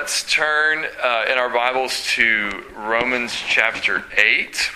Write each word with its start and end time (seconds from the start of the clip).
let's 0.00 0.24
turn 0.32 0.86
uh, 1.04 1.24
in 1.30 1.36
our 1.36 1.50
Bibles 1.50 2.06
to 2.06 2.64
Romans 2.74 3.34
chapter 3.34 4.02
8. 4.16 4.70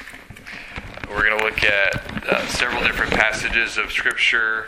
We're 1.09 1.25
going 1.25 1.39
to 1.39 1.43
look 1.43 1.65
at 1.65 2.27
uh, 2.29 2.47
several 2.49 2.83
different 2.83 3.11
passages 3.11 3.79
of 3.79 3.91
Scripture 3.91 4.67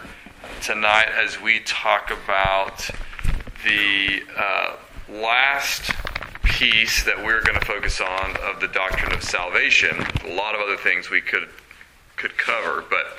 tonight 0.62 1.08
as 1.14 1.38
we 1.42 1.60
talk 1.60 2.10
about 2.10 2.88
the 3.66 4.22
uh, 4.34 4.76
last 5.10 5.90
piece 6.42 7.04
that 7.04 7.18
we're 7.18 7.42
going 7.42 7.60
to 7.60 7.66
focus 7.66 8.00
on 8.00 8.36
of 8.38 8.58
the 8.58 8.68
doctrine 8.68 9.12
of 9.12 9.22
salvation. 9.22 9.94
A 10.24 10.34
lot 10.34 10.54
of 10.54 10.62
other 10.62 10.78
things 10.78 11.10
we 11.10 11.20
could 11.20 11.50
could 12.16 12.38
cover, 12.38 12.82
but 12.88 13.18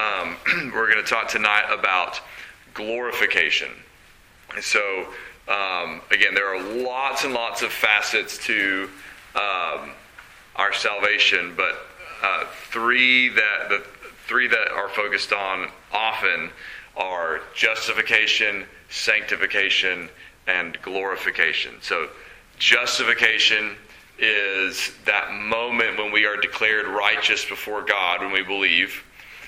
um, 0.00 0.36
we're 0.72 0.88
going 0.88 1.04
to 1.04 1.10
talk 1.10 1.26
tonight 1.26 1.64
about 1.68 2.20
glorification. 2.74 3.72
And 4.54 4.62
So 4.62 5.08
um, 5.48 6.00
again, 6.10 6.34
there 6.34 6.54
are 6.54 6.62
lots 6.82 7.24
and 7.24 7.32
lots 7.32 7.62
of 7.62 7.72
facets 7.72 8.38
to 8.46 8.88
um, 9.34 9.90
our 10.56 10.72
salvation, 10.72 11.54
but 11.56 11.86
uh, 12.22 12.44
three 12.70 13.28
that 13.28 13.68
the 13.68 13.84
three 14.26 14.48
that 14.48 14.68
are 14.72 14.88
focused 14.88 15.32
on 15.32 15.68
often 15.92 16.50
are 16.96 17.40
justification, 17.54 18.64
sanctification, 18.88 20.08
and 20.48 20.80
glorification. 20.82 21.74
So, 21.80 22.08
justification 22.58 23.76
is 24.18 24.92
that 25.04 25.32
moment 25.32 25.98
when 25.98 26.10
we 26.10 26.24
are 26.24 26.36
declared 26.36 26.86
righteous 26.86 27.44
before 27.44 27.82
God 27.82 28.20
when 28.20 28.32
we 28.32 28.42
believe. 28.42 29.04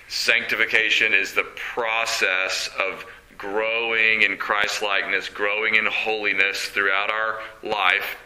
Sanctification 0.09 1.13
is 1.13 1.35
the 1.35 1.45
process 1.57 2.71
of 2.79 3.05
growing 3.39 4.23
in 4.23 4.37
Christ 4.37 4.83
likeness, 4.83 5.29
growing 5.29 5.77
in 5.77 5.87
holiness 5.87 6.67
throughout 6.67 7.11
our 7.11 7.39
life. 7.63 8.17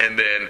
And 0.00 0.18
then 0.18 0.48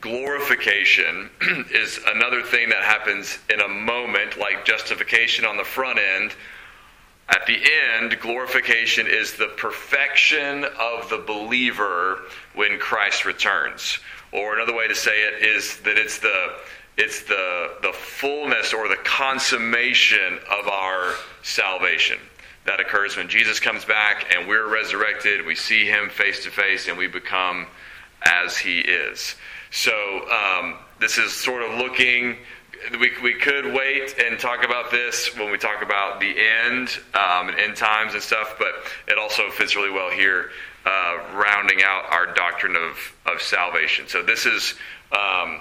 glorification 0.00 1.30
is 1.70 2.00
another 2.06 2.42
thing 2.42 2.70
that 2.70 2.82
happens 2.82 3.38
in 3.52 3.60
a 3.60 3.68
moment, 3.68 4.38
like 4.38 4.64
justification 4.64 5.44
on 5.44 5.58
the 5.58 5.64
front 5.64 5.98
end. 5.98 6.34
At 7.28 7.46
the 7.46 7.58
end, 7.92 8.18
glorification 8.20 9.06
is 9.06 9.34
the 9.34 9.48
perfection 9.56 10.64
of 10.78 11.10
the 11.10 11.22
believer 11.26 12.22
when 12.54 12.78
Christ 12.78 13.24
returns. 13.24 13.98
Or 14.32 14.54
another 14.54 14.74
way 14.74 14.88
to 14.88 14.94
say 14.94 15.22
it 15.22 15.44
is 15.44 15.78
that 15.80 15.98
it's 15.98 16.18
the 16.18 16.54
it's 16.96 17.24
the 17.24 17.74
the 17.82 17.92
fullness 17.92 18.72
or 18.72 18.88
the 18.88 18.96
consummation 18.96 20.38
of 20.50 20.68
our 20.68 21.14
salvation 21.42 22.18
that 22.66 22.80
occurs 22.80 23.16
when 23.16 23.28
Jesus 23.28 23.60
comes 23.60 23.84
back 23.84 24.34
and 24.34 24.48
we're 24.48 24.68
resurrected. 24.68 25.46
We 25.46 25.54
see 25.54 25.86
him 25.86 26.08
face 26.08 26.44
to 26.44 26.50
face 26.50 26.88
and 26.88 26.98
we 26.98 27.06
become 27.06 27.66
as 28.22 28.56
he 28.56 28.80
is. 28.80 29.36
So 29.70 29.92
um, 30.30 30.76
this 31.00 31.18
is 31.18 31.32
sort 31.32 31.62
of 31.62 31.78
looking. 31.78 32.36
We, 33.00 33.12
we 33.22 33.34
could 33.34 33.72
wait 33.72 34.16
and 34.18 34.38
talk 34.38 34.64
about 34.64 34.90
this 34.90 35.34
when 35.36 35.50
we 35.50 35.58
talk 35.58 35.82
about 35.82 36.20
the 36.20 36.34
end 36.38 36.90
um, 37.14 37.48
and 37.48 37.58
end 37.58 37.76
times 37.76 38.14
and 38.14 38.22
stuff, 38.22 38.56
but 38.58 38.74
it 39.08 39.18
also 39.18 39.50
fits 39.50 39.76
really 39.76 39.90
well 39.90 40.10
here, 40.10 40.50
uh, 40.84 41.18
rounding 41.34 41.82
out 41.84 42.04
our 42.10 42.34
doctrine 42.34 42.76
of, 42.76 43.14
of 43.26 43.40
salvation. 43.40 44.08
So 44.08 44.22
this 44.22 44.46
is 44.46 44.74
um, 45.12 45.60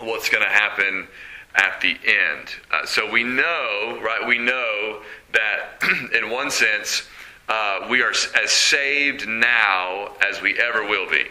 what's 0.00 0.28
going 0.28 0.44
to 0.44 0.50
happen 0.50 1.06
at 1.54 1.80
the 1.80 1.96
end. 2.04 2.48
Uh, 2.70 2.84
so 2.84 3.10
we 3.10 3.22
know, 3.22 3.98
right? 4.02 4.26
We 4.26 4.38
know 4.38 5.02
that 5.32 6.12
in 6.14 6.30
one 6.30 6.50
sense, 6.50 7.04
uh, 7.48 7.86
we 7.90 8.02
are 8.02 8.10
as 8.10 8.50
saved 8.50 9.28
now 9.28 10.12
as 10.28 10.40
we 10.40 10.58
ever 10.58 10.82
will 10.84 11.08
be. 11.08 11.26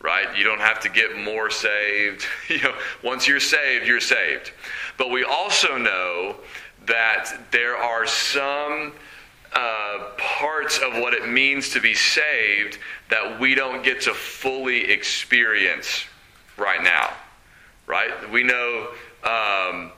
Right? 0.00 0.36
You 0.36 0.44
don't 0.44 0.60
have 0.60 0.78
to 0.80 0.88
get 0.88 1.18
more 1.18 1.50
saved. 1.50 2.24
you 2.48 2.60
know, 2.62 2.74
once 3.02 3.26
you're 3.26 3.40
saved, 3.40 3.86
you're 3.86 4.00
saved. 4.00 4.52
But 4.98 5.10
we 5.10 5.24
also 5.24 5.78
know 5.78 6.36
that 6.86 7.32
there 7.50 7.76
are 7.76 8.06
some 8.06 8.92
uh, 9.52 10.10
parts 10.18 10.78
of 10.78 10.92
what 10.94 11.14
it 11.14 11.28
means 11.28 11.70
to 11.70 11.80
be 11.80 11.94
saved 11.94 12.78
that 13.10 13.40
we 13.40 13.54
don't 13.54 13.82
get 13.82 14.02
to 14.02 14.14
fully 14.14 14.90
experience 14.90 16.04
right 16.56 16.82
now. 16.82 17.12
Right? 17.86 18.30
We 18.30 18.42
know 18.42 18.88
um, 19.26 19.90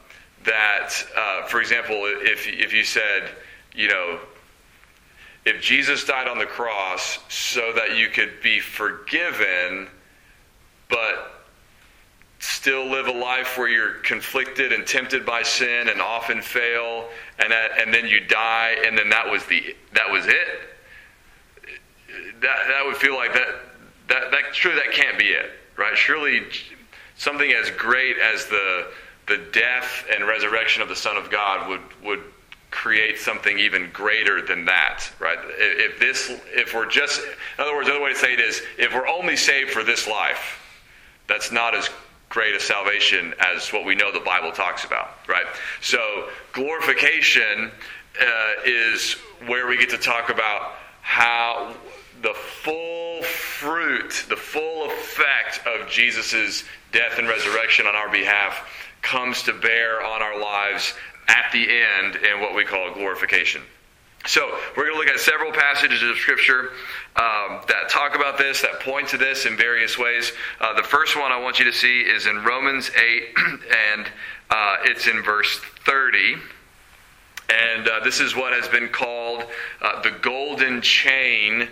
that, 0.45 0.91
uh, 1.17 1.43
for 1.47 1.61
example, 1.61 1.97
if, 2.05 2.47
if 2.49 2.73
you 2.73 2.83
said, 2.83 3.31
you 3.75 3.89
know, 3.89 4.19
if 5.45 5.61
Jesus 5.61 6.05
died 6.05 6.29
on 6.29 6.39
the 6.39 6.47
cross 6.47 7.19
so 7.29 7.73
that 7.75 7.97
you 7.97 8.09
could 8.09 8.41
be 8.43 8.59
forgiven, 8.59 9.89
but 10.89 11.45
still 12.39 12.87
live 12.87 13.07
a 13.07 13.13
life 13.13 13.59
where 13.59 13.69
you're 13.69 13.95
conflicted 14.03 14.73
and 14.73 14.87
tempted 14.87 15.27
by 15.27 15.43
sin 15.43 15.89
and 15.89 16.01
often 16.01 16.41
fail, 16.41 17.09
and 17.39 17.51
that, 17.51 17.73
and 17.79 17.93
then 17.93 18.07
you 18.07 18.21
die, 18.21 18.77
and 18.87 18.97
then 18.97 19.11
that 19.11 19.29
was 19.31 19.45
the 19.47 19.77
that 19.95 20.11
was 20.11 20.27
it. 20.27 20.61
That 22.41 22.57
that 22.69 22.83
would 22.85 22.97
feel 22.97 23.17
like 23.17 23.35
that 23.35 23.49
that 24.09 24.31
that 24.31 24.43
surely 24.55 24.79
that 24.79 24.93
can't 24.93 25.19
be 25.19 25.27
it, 25.27 25.51
right? 25.77 25.97
Surely 25.97 26.43
something 27.17 27.53
as 27.53 27.71
great 27.71 28.17
as 28.19 28.47
the 28.47 28.87
the 29.29 29.39
death 29.53 30.07
and 30.13 30.27
resurrection 30.27 30.83
of 30.83 30.89
the 30.89 30.97
Son 30.97 31.17
of 31.17 31.31
God 31.31 31.69
would, 31.69 31.81
would 32.03 32.23
create 32.71 33.19
something 33.19 33.59
even 33.59 33.91
greater 33.93 34.43
than 34.43 34.65
that, 34.67 35.05
right? 35.19 35.39
If 35.59 35.99
this, 35.99 36.31
if 36.47 36.75
we're 36.75 36.89
just, 36.89 37.21
in 37.21 37.65
other 37.65 37.75
words, 37.75 37.89
another 37.89 38.03
way 38.03 38.13
to 38.13 38.19
say 38.19 38.35
it 38.35 38.41
is, 38.41 38.63
if 38.79 38.95
we're 38.95 39.09
only 39.09 39.37
saved 39.37 39.71
for 39.71 39.85
this 39.85 40.07
life, 40.07 40.61
that's 41.29 41.53
not 41.53 41.75
as 41.75 41.91
great 42.29 42.55
a 42.55 42.61
salvation 42.61 43.35
as 43.55 43.73
what 43.73 43.85
we 43.85 43.95
know 43.95 44.13
the 44.13 44.21
Bible 44.21 44.53
talks 44.53 44.85
about, 44.85 45.11
right? 45.27 45.47
So 45.81 46.29
glorification 46.53 47.71
uh, 48.21 48.53
is 48.65 49.15
where 49.47 49.67
we 49.67 49.79
get 49.79 49.91
to 49.91 49.99
talk 49.99 50.29
about 50.29 50.73
how 51.01 51.75
the 52.21 52.35
full 52.35 53.23
fruit, 53.23 54.25
the 54.29 54.37
full 54.37 54.87
effect 54.91 55.67
of 55.67 55.89
Jesus' 55.89 56.65
death 56.93 57.19
and 57.19 57.29
resurrection 57.29 57.87
on 57.87 57.95
our 57.95 58.11
behalf 58.11 58.67
comes 59.03 59.43
to 59.45 59.53
bear 59.53 60.05
on 60.05 60.23
our 60.23 60.41
lives 60.41 60.95
at 61.29 61.51
the 61.53 61.69
end 61.69 62.17
in 62.17 62.41
what 62.41 62.55
we 62.55 62.65
call 62.65 62.93
glorification. 62.95 63.63
So, 64.27 64.59
we're 64.77 64.85
going 64.85 64.95
to 64.95 64.99
look 64.99 65.09
at 65.09 65.21
several 65.21 65.53
passages 65.53 66.03
of 66.03 66.17
Scripture 66.17 66.71
um, 67.17 67.61
that 67.69 67.89
talk 67.89 68.17
about 68.17 68.37
this, 68.37 68.61
that 68.63 68.81
point 68.81 69.09
to 69.09 69.17
this 69.17 69.47
in 69.47 69.57
various 69.57 69.97
ways. 69.97 70.33
Uh, 70.61 70.75
the 70.75 70.83
first 70.83 71.17
one 71.17 71.31
I 71.31 71.39
want 71.39 71.59
you 71.59 71.65
to 71.65 71.73
see 71.73 72.01
is 72.01 72.27
in 72.27 72.45
Romans 72.45 72.91
8, 72.91 73.23
and 73.37 74.07
uh, 74.51 74.77
it's 74.83 75.07
in 75.07 75.23
verse 75.23 75.61
30. 75.87 76.35
And 77.49 77.89
uh, 77.89 78.01
this 78.05 78.21
is 78.21 78.35
what 78.37 78.53
has 78.53 78.69
been 78.69 78.89
called 78.89 79.45
uh, 79.81 80.03
the 80.03 80.11
golden 80.11 80.83
chain 80.83 81.69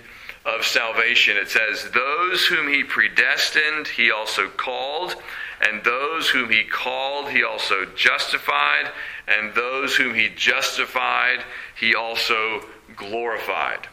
of 0.46 0.64
salvation. 0.64 1.36
It 1.36 1.50
says, 1.50 1.90
Those 1.92 2.46
whom 2.46 2.68
he 2.68 2.84
predestined, 2.84 3.88
he 3.88 4.10
also 4.10 4.48
called. 4.48 5.16
And 5.60 5.82
those 5.84 6.28
whom 6.28 6.50
he 6.50 6.64
called, 6.64 7.30
he 7.30 7.42
also 7.42 7.84
justified. 7.96 8.90
And 9.26 9.54
those 9.54 9.96
whom 9.96 10.14
he 10.14 10.28
justified, 10.28 11.42
he 11.78 11.94
also 11.94 12.64
glorified. 12.94 13.88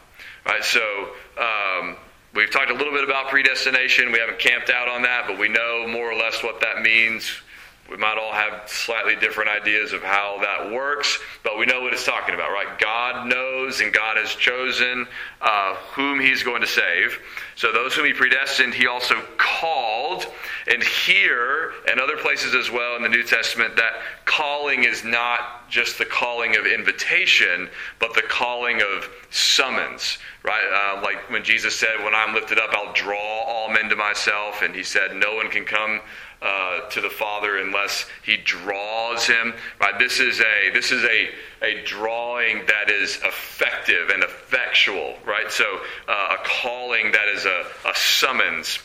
Right, 0.46 0.62
so 0.62 1.08
um, 1.38 1.96
we've 2.34 2.50
talked 2.50 2.70
a 2.70 2.74
little 2.74 2.92
bit 2.92 3.04
about 3.04 3.28
predestination. 3.28 4.12
We 4.12 4.18
haven't 4.18 4.38
camped 4.38 4.70
out 4.70 4.88
on 4.88 5.02
that, 5.02 5.24
but 5.26 5.38
we 5.38 5.48
know 5.48 5.88
more 5.88 6.10
or 6.10 6.14
less 6.14 6.42
what 6.42 6.60
that 6.60 6.82
means. 6.82 7.40
We 7.90 7.98
might 7.98 8.16
all 8.16 8.32
have 8.32 8.62
slightly 8.66 9.14
different 9.14 9.50
ideas 9.50 9.92
of 9.92 10.02
how 10.02 10.38
that 10.40 10.72
works, 10.72 11.18
but 11.42 11.58
we 11.58 11.66
know 11.66 11.82
what 11.82 11.92
it's 11.92 12.06
talking 12.06 12.34
about, 12.34 12.50
right? 12.50 12.78
God 12.78 13.28
knows 13.28 13.82
and 13.82 13.92
God 13.92 14.16
has 14.16 14.34
chosen 14.34 15.06
uh, 15.42 15.74
whom 15.92 16.18
He's 16.18 16.42
going 16.42 16.62
to 16.62 16.66
save. 16.66 17.20
So 17.56 17.72
those 17.72 17.94
whom 17.94 18.06
He 18.06 18.14
predestined, 18.14 18.72
He 18.72 18.86
also 18.86 19.16
called. 19.36 20.26
And 20.66 20.82
here 20.82 21.72
and 21.86 22.00
other 22.00 22.16
places 22.16 22.54
as 22.54 22.70
well 22.70 22.96
in 22.96 23.02
the 23.02 23.08
New 23.10 23.22
Testament, 23.22 23.76
that 23.76 23.92
calling 24.24 24.84
is 24.84 25.04
not 25.04 25.68
just 25.68 25.98
the 25.98 26.06
calling 26.06 26.56
of 26.56 26.64
invitation, 26.64 27.68
but 27.98 28.14
the 28.14 28.22
calling 28.22 28.80
of 28.80 29.10
summons, 29.28 30.18
right? 30.42 30.96
Uh, 30.96 31.02
like 31.02 31.30
when 31.30 31.44
Jesus 31.44 31.78
said, 31.78 32.02
When 32.02 32.14
I'm 32.14 32.34
lifted 32.34 32.58
up, 32.58 32.70
I'll 32.72 32.94
draw 32.94 33.42
all 33.42 33.68
men 33.70 33.90
to 33.90 33.96
myself. 33.96 34.62
And 34.62 34.74
He 34.74 34.82
said, 34.82 35.14
No 35.14 35.34
one 35.34 35.50
can 35.50 35.66
come 35.66 36.00
uh, 36.44 36.88
to 36.90 37.00
the 37.00 37.10
Father 37.10 37.58
unless 37.58 38.06
He 38.22 38.36
draws 38.36 39.26
him. 39.26 39.54
Right? 39.80 39.98
This 39.98 40.20
is 40.20 40.40
a 40.40 40.70
this 40.72 40.92
is 40.92 41.02
a 41.04 41.30
a 41.62 41.82
drawing 41.84 42.66
that 42.66 42.90
is 42.90 43.18
effective 43.24 44.10
and 44.10 44.22
effectual. 44.22 45.16
Right? 45.26 45.50
So 45.50 45.64
uh, 46.06 46.36
a 46.38 46.44
calling 46.44 47.12
that 47.12 47.28
is 47.34 47.46
a, 47.46 47.64
a 47.88 47.94
summons. 47.94 48.78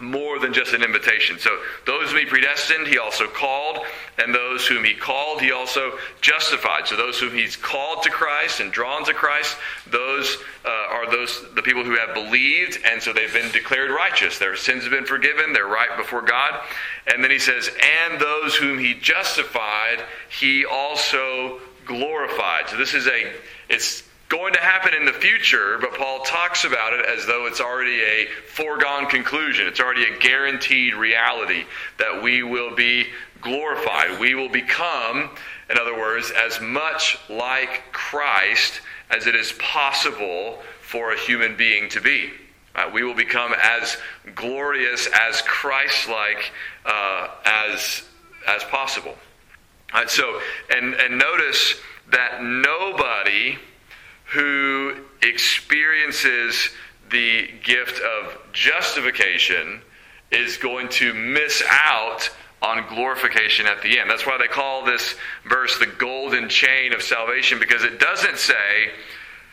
More 0.00 0.38
than 0.38 0.52
just 0.52 0.72
an 0.72 0.82
invitation. 0.82 1.38
So, 1.38 1.50
those 1.86 2.10
whom 2.10 2.18
he 2.18 2.26
predestined, 2.26 2.86
he 2.86 2.98
also 2.98 3.26
called, 3.26 3.78
and 4.18 4.34
those 4.34 4.66
whom 4.66 4.84
he 4.84 4.94
called, 4.94 5.40
he 5.40 5.52
also 5.52 5.92
justified. 6.20 6.86
So, 6.86 6.96
those 6.96 7.18
whom 7.18 7.32
he's 7.32 7.56
called 7.56 8.02
to 8.02 8.10
Christ 8.10 8.60
and 8.60 8.72
drawn 8.72 9.04
to 9.04 9.14
Christ, 9.14 9.56
those 9.88 10.38
uh, 10.64 10.68
are 10.68 11.10
those 11.10 11.44
the 11.54 11.62
people 11.62 11.84
who 11.84 11.96
have 11.96 12.14
believed, 12.14 12.78
and 12.84 13.02
so 13.02 13.12
they've 13.12 13.32
been 13.32 13.52
declared 13.52 13.90
righteous. 13.90 14.38
Their 14.38 14.56
sins 14.56 14.82
have 14.82 14.92
been 14.92 15.06
forgiven, 15.06 15.52
they're 15.52 15.66
right 15.66 15.96
before 15.96 16.22
God. 16.22 16.60
And 17.06 17.22
then 17.22 17.30
he 17.30 17.38
says, 17.38 17.70
and 18.10 18.20
those 18.20 18.56
whom 18.56 18.78
he 18.78 18.94
justified, 18.94 20.02
he 20.28 20.64
also 20.64 21.60
glorified. 21.86 22.68
So, 22.68 22.76
this 22.76 22.94
is 22.94 23.06
a, 23.06 23.32
it's 23.68 24.02
going 24.28 24.52
to 24.54 24.60
happen 24.60 24.94
in 24.94 25.04
the 25.04 25.12
future, 25.12 25.78
but 25.80 25.94
Paul 25.94 26.20
talks 26.20 26.64
about 26.64 26.92
it 26.92 27.04
as 27.06 27.26
though 27.26 27.46
it's 27.46 27.60
already 27.60 28.00
a 28.00 28.26
foregone 28.48 29.06
conclusion. 29.06 29.66
It's 29.66 29.80
already 29.80 30.04
a 30.04 30.18
guaranteed 30.18 30.94
reality 30.94 31.64
that 31.98 32.22
we 32.22 32.42
will 32.42 32.74
be 32.74 33.08
glorified. 33.40 34.18
We 34.18 34.34
will 34.34 34.48
become, 34.48 35.30
in 35.70 35.78
other 35.78 35.94
words, 35.94 36.30
as 36.30 36.60
much 36.60 37.18
like 37.28 37.82
Christ 37.92 38.80
as 39.10 39.26
it 39.26 39.34
is 39.34 39.52
possible 39.52 40.62
for 40.80 41.12
a 41.12 41.18
human 41.18 41.56
being 41.56 41.88
to 41.90 42.00
be. 42.00 42.30
Uh, 42.74 42.90
we 42.92 43.04
will 43.04 43.14
become 43.14 43.54
as 43.62 43.96
glorious, 44.34 45.06
as 45.12 45.42
Christ-like 45.42 46.50
uh, 46.84 47.28
as 47.44 48.02
as 48.48 48.64
possible. 48.64 49.16
Uh, 49.92 50.06
so, 50.06 50.40
and 50.74 50.94
and 50.94 51.16
notice 51.16 51.74
that 52.10 52.42
nobody 52.42 53.58
who 54.34 54.96
experiences 55.22 56.70
the 57.10 57.48
gift 57.62 58.00
of 58.00 58.36
justification 58.52 59.80
is 60.30 60.56
going 60.56 60.88
to 60.88 61.14
miss 61.14 61.62
out 61.70 62.28
on 62.60 62.86
glorification 62.88 63.66
at 63.66 63.82
the 63.82 63.98
end. 63.98 64.10
That's 64.10 64.26
why 64.26 64.38
they 64.38 64.48
call 64.48 64.84
this 64.84 65.16
verse 65.48 65.78
the 65.78 65.86
golden 65.86 66.48
chain 66.48 66.92
of 66.92 67.02
salvation, 67.02 67.58
because 67.60 67.84
it 67.84 68.00
doesn't 68.00 68.38
say 68.38 68.90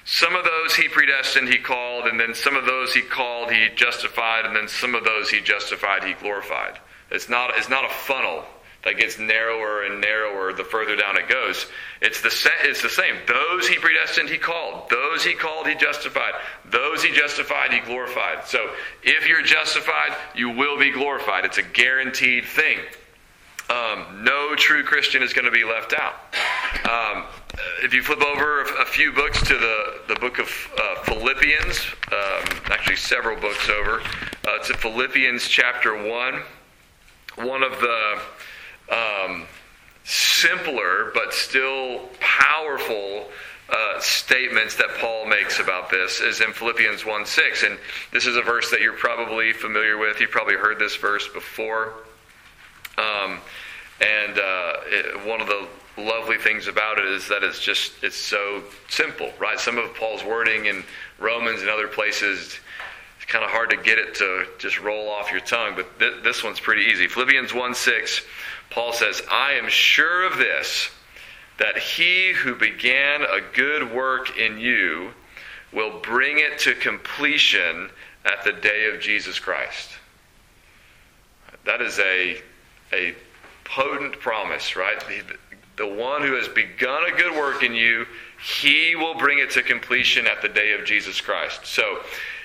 some 0.06 0.36
of 0.36 0.44
those 0.44 0.76
he 0.76 0.88
predestined, 0.88 1.50
he 1.50 1.58
called, 1.58 2.06
and 2.06 2.20
then 2.20 2.34
some 2.34 2.56
of 2.56 2.66
those 2.66 2.94
he 2.94 3.02
called, 3.02 3.52
he 3.52 3.68
justified, 3.76 4.46
and 4.46 4.56
then 4.56 4.68
some 4.68 4.96
of 4.96 5.04
those 5.04 5.30
he 5.30 5.42
justified, 5.42 6.04
he 6.04 6.14
glorified. 6.14 6.80
It's 7.12 7.30
not, 7.30 7.52
it's 7.58 7.70
not 7.70 7.86
a 7.86 7.94
funnel 7.94 8.46
that 8.84 8.98
gets 8.98 9.20
narrower 9.20 9.84
and 9.84 10.02
narrower 10.02 10.54
the 10.54 10.64
further 10.64 10.96
down 10.96 11.18
it 11.18 11.30
goes. 11.30 11.68
It's 12.02 12.22
the, 12.22 12.32
it's 12.64 12.82
the 12.82 12.90
same. 12.90 13.16
Those 13.28 13.68
he 13.68 13.78
predestined, 13.78 14.30
he 14.30 14.38
called. 14.38 14.90
Those 14.90 15.24
he 15.24 15.34
called, 15.34 15.68
he 15.68 15.76
justified. 15.76 16.34
Those 16.66 17.04
he 17.04 17.12
justified, 17.12 17.72
he 17.72 17.80
glorified. 17.80 18.46
So 18.46 18.72
if 19.04 19.28
you're 19.28 19.44
justified, 19.44 20.16
you 20.36 20.50
will 20.50 20.80
be 20.80 20.92
glorified. 20.92 21.46
It's 21.46 21.60
a 21.60 21.64
guaranteed 21.64 22.46
thing. 22.46 22.80
Um, 23.70 24.24
no 24.24 24.56
true 24.56 24.84
Christian 24.84 25.24
is 25.24 25.32
going 25.32 25.46
to 25.46 25.52
be 25.52 25.64
left 25.64 25.94
out. 25.94 26.16
Um, 26.90 27.26
if 27.84 27.94
you 27.94 28.02
flip 28.02 28.22
over 28.22 28.64
a 28.64 28.86
few 28.86 29.14
books 29.14 29.42
to 29.44 29.54
the, 29.58 30.02
the 30.10 30.16
book 30.16 30.40
of 30.40 30.50
uh, 30.78 31.04
Philippians, 31.04 31.80
um, 32.12 32.60
actually 32.66 32.98
several 32.98 33.40
books 33.40 33.70
over, 33.70 34.02
uh, 34.48 34.58
to 34.64 34.74
Philippians 34.74 35.48
chapter 35.48 35.94
1, 35.96 36.42
one 37.46 37.64
of 37.64 37.80
the 37.80 38.22
um, 38.92 39.46
simpler 40.04 41.12
but 41.14 41.34
still 41.34 42.10
powerful 42.20 43.28
uh, 43.70 44.00
statements 44.02 44.76
that 44.76 44.90
Paul 45.00 45.26
makes 45.26 45.60
about 45.60 45.90
this 45.90 46.20
is 46.20 46.42
in 46.42 46.52
Philippians 46.52 47.06
1 47.06 47.26
6. 47.26 47.64
And 47.64 47.78
this 48.12 48.26
is 48.26 48.36
a 48.36 48.42
verse 48.42 48.70
that 48.72 48.82
you're 48.82 48.94
probably 48.94 49.54
familiar 49.54 49.98
with. 49.98 50.20
You've 50.20 50.32
probably 50.32 50.56
heard 50.56 50.78
this 50.78 50.98
verse 50.98 51.28
before. 51.30 51.94
Um, 52.98 53.40
and 54.02 54.38
uh, 54.38 54.74
it, 54.88 55.26
one 55.26 55.40
of 55.40 55.48
the 55.48 55.68
lovely 55.98 56.38
things 56.38 56.68
about 56.68 57.00
it 57.00 57.06
is 57.06 57.28
that 57.28 57.44
it's 57.44 57.62
just 57.62 57.92
it's 58.02 58.16
so 58.16 58.64
simple 58.90 59.30
right 59.40 59.60
some 59.60 59.78
of 59.78 59.94
paul's 59.96 60.24
wording 60.24 60.66
in 60.66 60.84
romans 61.20 61.60
and 61.60 61.70
other 61.70 61.88
places 61.88 62.60
it's 63.22 63.32
kind 63.32 63.46
of 63.46 63.52
hard 63.52 63.70
to 63.70 63.78
get 63.78 64.00
it 64.00 64.16
to 64.16 64.46
just 64.58 64.80
roll 64.80 65.10
off 65.10 65.32
your 65.32 65.42
tongue 65.42 65.74
but 65.76 66.00
th- 66.00 66.24
this 66.24 66.44
one's 66.44 66.60
pretty 66.60 66.84
easy 66.84 67.08
philippians 67.08 67.54
1 67.54 67.74
6 67.74 68.22
Paul 68.72 68.94
says, 68.94 69.22
I 69.30 69.54
am 69.54 69.70
sure 69.70 70.26
of 70.26 70.38
this, 70.38 70.90
that 71.60 71.78
he 71.78 72.32
who 72.32 72.56
began 72.56 73.22
a 73.22 73.42
good 73.54 73.94
work 73.94 74.38
in 74.38 74.58
you 74.58 75.12
will 75.74 76.00
bring 76.00 76.40
it 76.40 76.58
to 76.60 76.74
completion 76.74 77.90
at 78.26 78.44
the 78.44 78.54
day 78.54 78.90
of 78.92 79.02
Jesus 79.02 79.40
Christ. 79.40 79.90
That 81.66 81.82
is 81.82 82.00
a, 82.00 82.42
a 82.94 83.14
potent 83.66 84.20
promise, 84.20 84.76
right? 84.76 85.00
The, 85.08 85.22
the 85.76 85.88
one 85.88 86.22
who 86.22 86.34
has 86.36 86.48
begun 86.48 87.04
a 87.06 87.16
good 87.16 87.36
work 87.36 87.64
in 87.64 87.74
you, 87.74 88.06
he 88.42 88.96
will 88.96 89.16
bring 89.16 89.40
it 89.40 89.52
to 89.52 89.64
completion 89.64 90.28
at 90.28 90.42
the 90.42 90.50
day 90.50 90.74
of 90.74 90.86
Jesus 90.86 91.20
Christ. 91.20 91.66
So, 91.66 92.00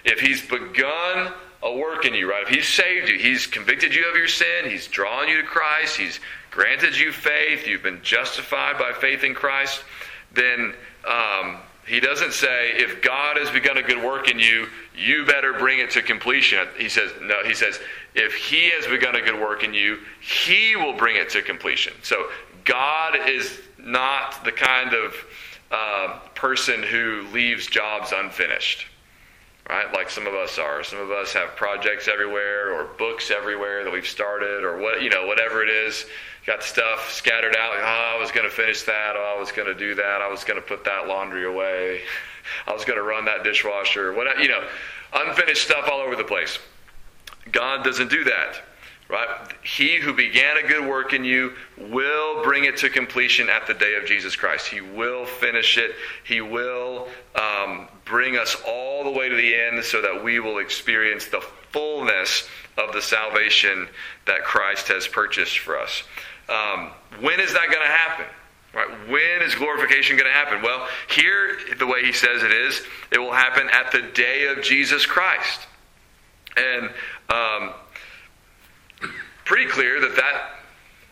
if 0.06 0.20
he's 0.20 0.46
begun 0.46 1.32
a 1.66 1.76
work 1.76 2.04
in 2.04 2.14
you, 2.14 2.30
right? 2.30 2.42
If 2.42 2.48
He's 2.48 2.68
saved 2.68 3.08
you, 3.08 3.18
He's 3.18 3.46
convicted 3.46 3.94
you 3.94 4.08
of 4.08 4.16
your 4.16 4.28
sin, 4.28 4.68
He's 4.68 4.86
drawn 4.86 5.28
you 5.28 5.40
to 5.40 5.46
Christ, 5.46 5.96
He's 5.96 6.20
granted 6.50 6.96
you 6.98 7.12
faith, 7.12 7.66
you've 7.66 7.82
been 7.82 8.00
justified 8.02 8.78
by 8.78 8.92
faith 8.92 9.24
in 9.24 9.34
Christ, 9.34 9.82
then 10.32 10.74
um, 11.06 11.58
He 11.86 12.00
doesn't 12.00 12.32
say, 12.32 12.72
if 12.74 13.02
God 13.02 13.36
has 13.36 13.50
begun 13.50 13.78
a 13.78 13.82
good 13.82 14.02
work 14.02 14.30
in 14.30 14.38
you, 14.38 14.66
you 14.96 15.24
better 15.26 15.52
bring 15.52 15.78
it 15.78 15.90
to 15.90 16.02
completion. 16.02 16.66
He 16.78 16.88
says, 16.88 17.10
no, 17.22 17.42
He 17.44 17.54
says, 17.54 17.80
if 18.14 18.34
He 18.34 18.70
has 18.70 18.86
begun 18.86 19.16
a 19.16 19.22
good 19.22 19.40
work 19.40 19.64
in 19.64 19.74
you, 19.74 19.98
He 20.20 20.76
will 20.76 20.94
bring 20.94 21.16
it 21.16 21.30
to 21.30 21.42
completion. 21.42 21.94
So 22.02 22.26
God 22.64 23.16
is 23.26 23.60
not 23.78 24.44
the 24.44 24.52
kind 24.52 24.94
of 24.94 25.14
uh, 25.70 26.18
person 26.34 26.82
who 26.82 27.26
leaves 27.32 27.66
jobs 27.66 28.12
unfinished 28.12 28.86
right? 29.68 29.92
Like 29.92 30.10
some 30.10 30.26
of 30.26 30.34
us 30.34 30.58
are. 30.58 30.82
Some 30.84 31.00
of 31.00 31.10
us 31.10 31.32
have 31.32 31.56
projects 31.56 32.08
everywhere 32.08 32.72
or 32.72 32.84
books 32.84 33.30
everywhere 33.30 33.84
that 33.84 33.92
we've 33.92 34.06
started 34.06 34.64
or 34.64 34.78
what, 34.78 35.02
you 35.02 35.10
know, 35.10 35.26
whatever 35.26 35.62
it 35.62 35.68
is. 35.68 36.06
Got 36.46 36.62
stuff 36.62 37.10
scattered 37.10 37.56
out. 37.56 37.74
Oh, 37.76 38.16
I 38.16 38.20
was 38.20 38.30
going 38.30 38.48
to 38.48 38.54
finish 38.54 38.82
that. 38.82 39.14
Oh, 39.16 39.34
I 39.36 39.40
was 39.40 39.50
going 39.50 39.66
to 39.66 39.74
do 39.74 39.96
that. 39.96 40.22
I 40.22 40.28
was 40.28 40.44
going 40.44 40.60
to 40.60 40.66
put 40.66 40.84
that 40.84 41.08
laundry 41.08 41.44
away. 41.44 42.02
I 42.66 42.72
was 42.72 42.84
going 42.84 42.98
to 42.98 43.02
run 43.02 43.24
that 43.24 43.42
dishwasher. 43.42 44.12
What, 44.12 44.40
you 44.40 44.48
know, 44.48 44.64
unfinished 45.12 45.64
stuff 45.64 45.88
all 45.90 46.00
over 46.00 46.14
the 46.14 46.24
place. 46.24 46.58
God 47.50 47.84
doesn't 47.84 48.10
do 48.10 48.24
that. 48.24 48.62
Right? 49.08 49.28
He 49.62 50.00
who 50.00 50.12
began 50.12 50.56
a 50.56 50.66
good 50.66 50.84
work 50.84 51.12
in 51.12 51.24
you 51.24 51.52
will 51.78 52.42
bring 52.42 52.64
it 52.64 52.76
to 52.78 52.90
completion 52.90 53.48
at 53.48 53.66
the 53.66 53.74
day 53.74 53.94
of 53.94 54.04
Jesus 54.04 54.34
Christ. 54.34 54.66
He 54.66 54.80
will 54.80 55.24
finish 55.26 55.78
it. 55.78 55.92
He 56.24 56.40
will 56.40 57.06
um, 57.36 57.86
bring 58.04 58.36
us 58.36 58.56
all 58.66 59.04
the 59.04 59.10
way 59.10 59.28
to 59.28 59.36
the 59.36 59.54
end 59.54 59.84
so 59.84 60.02
that 60.02 60.24
we 60.24 60.40
will 60.40 60.58
experience 60.58 61.26
the 61.26 61.40
fullness 61.70 62.48
of 62.78 62.92
the 62.92 63.00
salvation 63.00 63.88
that 64.26 64.42
Christ 64.42 64.88
has 64.88 65.06
purchased 65.06 65.60
for 65.60 65.78
us. 65.78 66.02
Um, 66.48 66.90
when 67.20 67.38
is 67.38 67.52
that 67.52 67.68
going 67.70 67.86
to 67.86 67.92
happen? 67.92 68.26
Right? 68.75 69.08
When 69.08 69.42
is 69.42 69.54
glorification 69.54 70.16
going 70.16 70.30
to 70.30 70.36
happen? 70.36 70.62
Well, 70.62 70.86
here, 71.08 71.56
the 71.78 71.86
way 71.86 72.04
he 72.04 72.12
says 72.12 72.42
it 72.42 72.52
is, 72.52 72.82
it 73.10 73.18
will 73.18 73.32
happen 73.32 73.68
at 73.72 73.92
the 73.92 74.02
day 74.02 74.46
of 74.46 74.62
Jesus 74.62 75.06
Christ. 75.06 75.60
And 76.56 76.90
um, 77.30 77.72
pretty 79.46 79.70
clear 79.70 80.00
that 80.00 80.16
that 80.16 80.50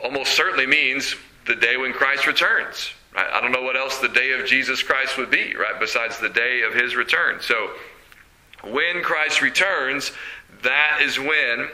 almost 0.03 0.35
certainly 0.35 0.67
means 0.67 1.17
the 1.47 1.55
day 1.55 1.79
when 1.79 1.93
Christ 1.93 2.27
returns. 2.27 2.91
Right? 3.15 3.31
I 3.33 3.41
don't 3.41 3.53
know 3.53 3.63
what 3.63 3.77
else 3.77 3.99
the 3.99 4.09
day 4.09 4.33
of 4.33 4.45
Jesus 4.45 4.83
Christ 4.83 5.17
would 5.17 5.31
be, 5.31 5.55
right? 5.57 5.79
Besides 5.81 6.19
the 6.19 6.29
day 6.29 6.63
of 6.63 6.75
his 6.75 6.97
return. 6.97 7.41
So, 7.41 7.71
when 8.65 9.03
Christ 9.03 9.41
returns, 9.41 10.11
that 10.63 10.99
is 11.01 11.19
when 11.19 11.69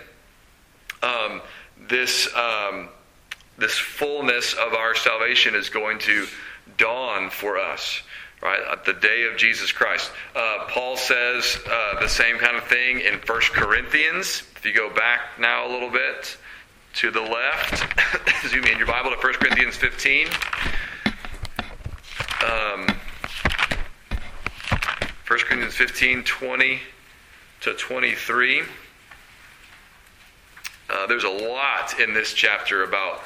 um, 1.02 1.40
this 1.88 2.28
um, 2.34 2.88
this 3.58 3.78
fullness 3.78 4.54
of 4.54 4.74
our 4.74 4.94
salvation 4.94 5.54
is 5.54 5.68
going 5.68 5.98
to 6.00 6.26
dawn 6.76 7.30
for 7.30 7.58
us. 7.58 8.02
Right 8.42 8.60
at 8.72 8.86
the 8.86 8.94
day 8.94 9.28
of 9.30 9.36
Jesus 9.36 9.70
Christ, 9.70 10.10
uh, 10.34 10.64
Paul 10.68 10.96
says 10.96 11.58
uh, 11.70 12.00
the 12.00 12.08
same 12.08 12.38
kind 12.38 12.56
of 12.56 12.64
thing 12.64 13.00
in 13.00 13.14
1 13.18 13.40
Corinthians. 13.52 14.42
If 14.56 14.64
you 14.64 14.72
go 14.72 14.88
back 14.94 15.38
now 15.38 15.66
a 15.66 15.70
little 15.70 15.90
bit, 15.90 16.38
to 16.94 17.10
the 17.10 17.20
left, 17.20 17.84
zoom 18.48 18.64
in 18.64 18.78
your 18.78 18.86
Bible 18.86 19.10
to 19.10 19.16
1 19.16 19.34
Corinthians 19.34 19.76
15. 19.76 20.26
Um, 22.44 22.86
1 25.26 25.38
Corinthians 25.40 25.74
15, 25.74 26.24
20 26.24 26.80
to 27.60 27.74
23. 27.74 28.62
Uh, 30.88 31.06
there's 31.06 31.24
a 31.24 31.28
lot 31.28 32.00
in 32.00 32.12
this 32.12 32.34
chapter 32.34 32.82
about 32.82 33.20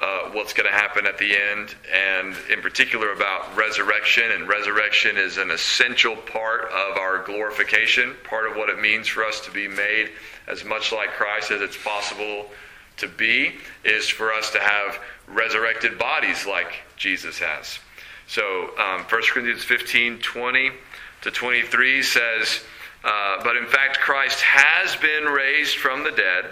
uh, 0.00 0.30
what's 0.32 0.54
going 0.54 0.68
to 0.68 0.74
happen 0.74 1.06
at 1.06 1.18
the 1.18 1.36
end, 1.36 1.74
and 1.92 2.34
in 2.50 2.62
particular 2.62 3.12
about 3.12 3.54
resurrection. 3.54 4.24
And 4.32 4.48
resurrection 4.48 5.18
is 5.18 5.36
an 5.36 5.50
essential 5.50 6.16
part 6.16 6.62
of 6.70 6.96
our 6.96 7.22
glorification, 7.24 8.14
part 8.24 8.50
of 8.50 8.56
what 8.56 8.70
it 8.70 8.80
means 8.80 9.08
for 9.08 9.24
us 9.24 9.40
to 9.40 9.50
be 9.50 9.68
made 9.68 10.10
as 10.46 10.64
much 10.64 10.90
like 10.90 11.10
Christ 11.10 11.50
as 11.50 11.60
it's 11.60 11.76
possible 11.76 12.46
to 13.00 13.08
be, 13.08 13.54
is 13.84 14.08
for 14.08 14.32
us 14.32 14.50
to 14.52 14.60
have 14.60 14.98
resurrected 15.26 15.98
bodies 15.98 16.46
like 16.46 16.80
Jesus 16.96 17.38
has. 17.38 17.78
So, 18.26 18.70
um, 18.78 19.02
1 19.02 19.22
Corinthians 19.32 19.64
15 19.64 20.20
20 20.20 20.70
to 21.22 21.30
23 21.30 22.02
says, 22.02 22.62
uh, 23.04 23.42
But 23.42 23.56
in 23.56 23.66
fact, 23.66 24.00
Christ 24.00 24.40
has 24.40 24.96
been 24.96 25.24
raised 25.24 25.76
from 25.76 26.04
the 26.04 26.12
dead, 26.12 26.46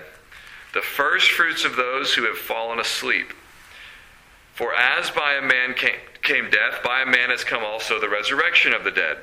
the 0.74 0.82
first 0.82 1.30
fruits 1.30 1.64
of 1.64 1.76
those 1.76 2.14
who 2.14 2.24
have 2.24 2.38
fallen 2.38 2.80
asleep. 2.80 3.32
For 4.54 4.74
as 4.74 5.10
by 5.10 5.34
a 5.34 5.42
man 5.42 5.74
came, 5.74 6.00
came 6.22 6.50
death, 6.50 6.82
by 6.82 7.02
a 7.02 7.06
man 7.06 7.30
has 7.30 7.44
come 7.44 7.62
also 7.62 8.00
the 8.00 8.08
resurrection 8.08 8.74
of 8.74 8.82
the 8.82 8.90
dead. 8.90 9.18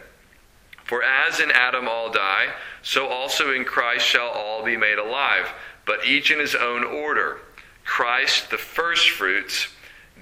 For 0.86 1.04
as 1.04 1.40
in 1.40 1.52
Adam 1.52 1.88
all 1.88 2.12
die, 2.12 2.54
so 2.84 3.08
also 3.08 3.52
in 3.52 3.66
Christ 3.66 4.06
shall 4.06 4.30
all 4.30 4.64
be 4.64 4.78
made 4.78 4.98
alive, 4.98 5.52
but 5.86 6.06
each 6.06 6.32
in 6.32 6.40
his 6.40 6.56
own 6.56 6.84
order. 6.84 7.40
Christ 7.84 8.50
the 8.50 8.58
firstfruits, 8.58 9.68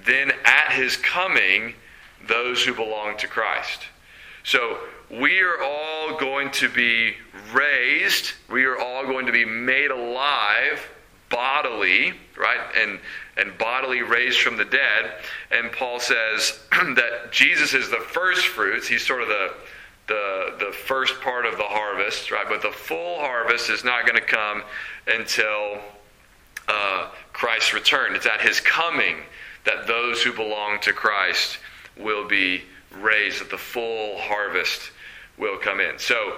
then 0.04 0.32
at 0.44 0.72
his 0.72 0.96
coming, 0.96 1.74
those 2.28 2.62
who 2.64 2.74
belong 2.74 3.16
to 3.18 3.26
Christ. 3.26 3.82
So 4.42 4.78
we 5.10 5.40
are 5.40 5.62
all 5.62 6.18
going 6.18 6.50
to 6.52 6.68
be 6.68 7.14
raised, 7.52 8.32
we 8.50 8.64
are 8.64 8.78
all 8.78 9.04
going 9.04 9.26
to 9.26 9.32
be 9.32 9.44
made 9.44 9.90
alive 9.90 10.86
bodily, 11.30 12.12
right? 12.36 12.60
And 12.76 13.00
and 13.36 13.56
bodily 13.58 14.02
raised 14.02 14.40
from 14.40 14.56
the 14.56 14.64
dead. 14.64 15.12
And 15.50 15.72
Paul 15.72 15.98
says 15.98 16.60
that 16.70 17.32
Jesus 17.32 17.74
is 17.74 17.90
the 17.90 17.96
first 17.96 18.46
fruits. 18.46 18.86
He's 18.86 19.04
sort 19.04 19.22
of 19.22 19.28
the 19.28 19.54
the 20.06 20.54
the 20.58 20.72
first 20.72 21.20
part 21.20 21.46
of 21.46 21.56
the 21.56 21.64
harvest, 21.64 22.30
right? 22.30 22.46
But 22.48 22.62
the 22.62 22.70
full 22.70 23.18
harvest 23.18 23.70
is 23.70 23.84
not 23.84 24.06
going 24.06 24.20
to 24.20 24.26
come 24.26 24.62
until 25.06 25.78
uh, 26.68 27.08
Christ's 27.32 27.74
return. 27.74 28.14
It's 28.14 28.26
at 28.26 28.40
His 28.40 28.60
coming 28.60 29.16
that 29.64 29.86
those 29.86 30.22
who 30.22 30.32
belong 30.32 30.78
to 30.80 30.92
Christ 30.92 31.58
will 31.96 32.26
be 32.26 32.62
raised. 32.98 33.40
That 33.40 33.50
the 33.50 33.58
full 33.58 34.18
harvest 34.18 34.90
will 35.38 35.58
come 35.58 35.80
in. 35.80 35.98
So. 35.98 36.34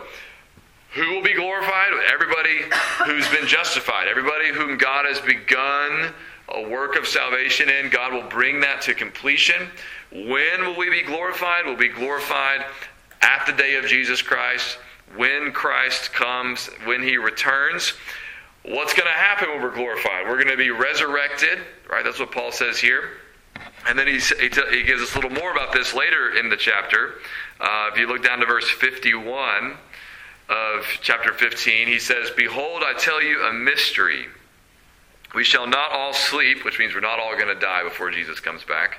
Who 0.93 1.11
will 1.11 1.23
be 1.23 1.35
glorified? 1.35 1.93
Everybody 2.11 2.61
who's 3.05 3.29
been 3.29 3.47
justified. 3.47 4.09
Everybody 4.09 4.49
whom 4.49 4.79
God 4.79 5.05
has 5.05 5.21
begun 5.21 6.15
a 6.49 6.69
work 6.69 6.97
of 6.97 7.07
salvation 7.07 7.69
in. 7.69 7.91
God 7.91 8.15
will 8.15 8.29
bring 8.31 8.61
that 8.61 8.81
to 8.83 8.95
completion. 8.95 9.69
When 10.11 10.61
will 10.61 10.77
we 10.77 10.89
be 10.89 11.03
glorified? 11.03 11.67
We'll 11.67 11.77
be 11.77 11.89
glorified 11.89 12.65
at 13.23 13.47
the 13.47 13.53
day 13.53 13.77
of 13.77 13.87
Jesus 13.87 14.23
Christ, 14.23 14.79
when 15.17 15.53
Christ 15.53 16.13
comes, 16.13 16.67
when 16.85 17.03
he 17.03 17.17
returns. 17.17 17.93
What's 18.65 18.95
going 18.95 19.07
to 19.07 19.19
happen 19.19 19.49
when 19.49 19.63
we're 19.63 19.75
glorified? 19.75 20.27
We're 20.27 20.43
going 20.43 20.49
to 20.49 20.57
be 20.57 20.71
resurrected, 20.71 21.61
right? 21.89 22.05
That's 22.05 22.19
what 22.19 22.33
Paul 22.33 22.51
says 22.51 22.79
here. 22.79 23.11
And 23.87 23.99
then 23.99 24.09
he, 24.09 24.19
he, 24.19 24.49
he 24.71 24.83
gives 24.83 25.03
us 25.03 25.15
a 25.15 25.19
little 25.19 25.31
more 25.31 25.53
about 25.53 25.73
this 25.73 25.95
later 25.95 26.37
in 26.37 26.49
the 26.51 26.57
chapter. 26.57 27.15
Uh, 27.61 27.91
if 27.93 27.99
you 27.99 28.09
look 28.09 28.25
down 28.25 28.41
to 28.41 28.47
verse 28.47 28.69
51 28.69 29.77
of 30.49 30.87
chapter 31.01 31.33
15, 31.33 31.87
he 31.87 31.99
says, 31.99 32.31
Behold, 32.37 32.83
I 32.85 32.95
tell 32.99 33.23
you 33.23 33.43
a 33.45 33.53
mystery. 33.53 34.27
We 35.35 35.45
shall 35.45 35.67
not 35.67 35.93
all 35.93 36.13
sleep, 36.13 36.65
which 36.65 36.79
means 36.79 36.95
we're 36.95 37.01
not 37.01 37.21
all 37.21 37.35
going 37.35 37.55
to 37.55 37.61
die 37.61 37.85
before 37.85 38.11
Jesus 38.11 38.41
comes 38.41 38.65
back. 38.65 38.99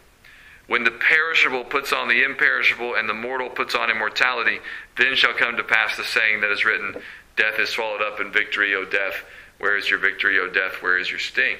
When 0.67 0.83
the 0.83 0.91
perishable 0.91 1.63
puts 1.63 1.91
on 1.91 2.07
the 2.07 2.23
imperishable 2.23 2.95
and 2.95 3.09
the 3.09 3.13
mortal 3.13 3.49
puts 3.49 3.75
on 3.75 3.89
immortality, 3.89 4.59
then 4.97 5.15
shall 5.15 5.33
come 5.33 5.57
to 5.57 5.63
pass 5.63 5.97
the 5.97 6.03
saying 6.03 6.41
that 6.41 6.51
is 6.51 6.65
written 6.65 6.95
Death 7.35 7.59
is 7.59 7.69
swallowed 7.69 8.01
up 8.01 8.19
in 8.19 8.31
victory, 8.31 8.75
O 8.75 8.85
death. 8.85 9.23
Where 9.57 9.77
is 9.77 9.89
your 9.89 9.99
victory, 9.99 10.39
O 10.39 10.49
death? 10.49 10.81
Where 10.81 10.97
is 10.97 11.09
your 11.09 11.19
sting? 11.19 11.57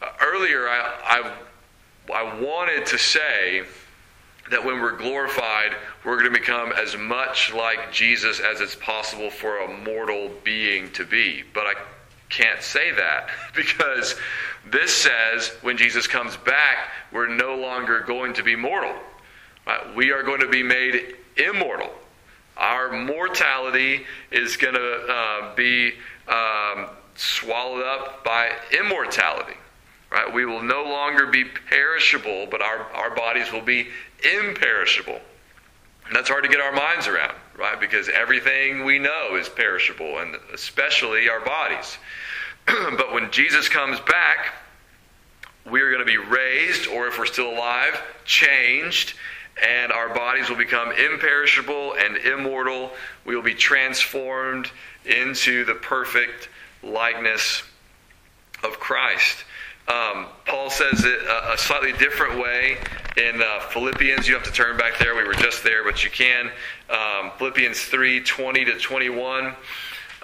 Uh, 0.00 0.06
earlier, 0.20 0.68
I, 0.68 1.32
I, 2.08 2.14
I 2.14 2.40
wanted 2.40 2.86
to 2.86 2.98
say 2.98 3.64
that 4.50 4.64
when 4.64 4.80
we're 4.80 4.96
glorified, 4.96 5.76
we're 6.04 6.18
going 6.18 6.32
to 6.32 6.38
become 6.38 6.72
as 6.72 6.96
much 6.96 7.52
like 7.52 7.92
Jesus 7.92 8.40
as 8.40 8.60
it's 8.60 8.74
possible 8.74 9.30
for 9.30 9.58
a 9.58 9.78
mortal 9.84 10.30
being 10.44 10.90
to 10.92 11.04
be. 11.04 11.42
But 11.54 11.66
I 11.66 11.74
can't 12.28 12.62
say 12.62 12.90
that 12.92 13.28
because 13.54 14.16
this 14.70 14.94
says 14.94 15.48
when 15.62 15.76
Jesus 15.76 16.06
comes 16.06 16.36
back, 16.38 16.90
we're 17.12 17.34
no 17.34 17.56
longer 17.56 18.00
going 18.00 18.34
to 18.34 18.42
be 18.42 18.56
mortal. 18.56 18.94
We 19.94 20.10
are 20.10 20.22
going 20.22 20.40
to 20.40 20.48
be 20.48 20.62
made 20.62 21.16
immortal. 21.36 21.90
Our 22.56 22.92
mortality 22.92 24.04
is 24.30 24.56
going 24.56 24.74
to 24.74 25.06
uh, 25.08 25.54
be 25.54 25.94
um, 26.28 26.88
swallowed 27.14 27.84
up 27.84 28.24
by 28.24 28.50
immortality. 28.78 29.56
Right? 30.10 30.32
We 30.32 30.44
will 30.44 30.62
no 30.62 30.82
longer 30.82 31.26
be 31.26 31.44
perishable, 31.44 32.46
but 32.50 32.60
our, 32.60 32.80
our 32.92 33.14
bodies 33.14 33.50
will 33.50 33.62
be 33.62 33.88
imperishable. 34.22 35.20
And 36.06 36.14
that's 36.14 36.28
hard 36.28 36.44
to 36.44 36.50
get 36.50 36.60
our 36.60 36.72
minds 36.72 37.08
around, 37.08 37.34
right? 37.56 37.80
Because 37.80 38.10
everything 38.10 38.84
we 38.84 38.98
know 38.98 39.36
is 39.36 39.48
perishable, 39.48 40.18
and 40.18 40.36
especially 40.52 41.30
our 41.30 41.40
bodies. 41.40 41.96
but 42.96 43.12
when 43.12 43.30
Jesus 43.30 43.68
comes 43.68 43.98
back, 44.00 44.54
we 45.70 45.80
are 45.80 45.90
going 45.90 46.00
to 46.00 46.06
be 46.06 46.18
raised, 46.18 46.88
or 46.88 47.06
if 47.06 47.18
we're 47.18 47.26
still 47.26 47.50
alive, 47.50 48.00
changed, 48.24 49.14
and 49.62 49.92
our 49.92 50.12
bodies 50.14 50.48
will 50.48 50.56
become 50.56 50.90
imperishable 50.92 51.94
and 51.94 52.16
immortal. 52.16 52.90
We 53.24 53.36
will 53.36 53.42
be 53.42 53.54
transformed 53.54 54.70
into 55.04 55.64
the 55.64 55.74
perfect 55.74 56.48
likeness 56.82 57.62
of 58.64 58.78
Christ. 58.80 59.44
Um, 59.88 60.26
Paul 60.46 60.70
says 60.70 61.04
it 61.04 61.22
a, 61.22 61.54
a, 61.54 61.58
slightly 61.58 61.92
different 61.92 62.38
way 62.38 62.78
in 63.16 63.42
uh, 63.42 63.60
Philippians. 63.70 64.28
You 64.28 64.34
have 64.34 64.44
to 64.44 64.52
turn 64.52 64.76
back 64.76 64.98
there. 64.98 65.16
We 65.16 65.24
were 65.24 65.34
just 65.34 65.64
there, 65.64 65.82
but 65.82 66.04
you 66.04 66.10
can. 66.10 66.50
Um, 66.88 67.32
Philippians 67.36 67.82
3 67.82 68.22
20 68.22 68.64
to 68.66 68.78
21 68.78 69.56